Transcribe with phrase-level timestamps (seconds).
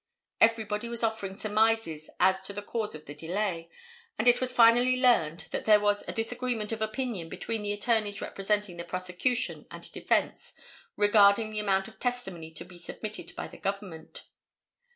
[0.39, 3.69] Everybody was offering surmises as to the cause of the delay,
[4.17, 8.19] and it was finally learned that there was a disagreement of opinion between the attorneys
[8.19, 10.55] representing the prosecution and defence
[10.95, 14.23] regarding the amount of testimony to be submitted by the Government.